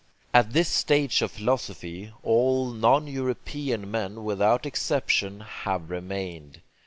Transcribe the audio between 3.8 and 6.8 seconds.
men without exception have remained.